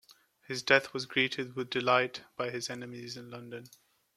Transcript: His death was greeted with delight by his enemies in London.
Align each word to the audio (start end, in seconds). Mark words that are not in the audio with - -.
His 0.47 0.63
death 0.63 0.95
was 0.95 1.05
greeted 1.05 1.55
with 1.55 1.69
delight 1.69 2.23
by 2.35 2.49
his 2.49 2.71
enemies 2.71 3.17
in 3.17 3.29
London. 3.29 3.65